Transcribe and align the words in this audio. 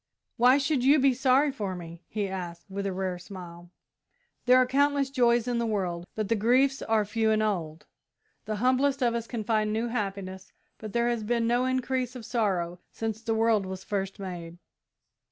"Why 0.35 0.57
should 0.57 0.83
you 0.83 0.97
be 0.97 1.13
sorry 1.13 1.51
for 1.51 1.75
me?" 1.75 2.01
he 2.07 2.27
asked, 2.27 2.65
with 2.71 2.87
a 2.87 2.91
rare 2.91 3.19
smile. 3.19 3.69
"There 4.47 4.57
are 4.57 4.65
countless 4.65 5.11
joys 5.11 5.47
in 5.47 5.59
the 5.59 5.65
world, 5.67 6.07
but 6.15 6.27
the 6.27 6.35
griefs 6.35 6.81
are 6.81 7.05
few 7.05 7.29
and 7.29 7.43
old. 7.43 7.85
The 8.45 8.55
humblest 8.55 9.03
of 9.03 9.13
us 9.13 9.27
can 9.27 9.43
find 9.43 9.71
new 9.71 9.89
happiness, 9.89 10.51
but 10.79 10.93
there 10.93 11.07
has 11.09 11.21
been 11.21 11.45
no 11.45 11.65
increase 11.65 12.15
of 12.15 12.25
sorrow 12.25 12.79
since 12.91 13.21
the 13.21 13.35
world 13.35 13.67
was 13.67 13.83
first 13.83 14.17
made. 14.19 14.57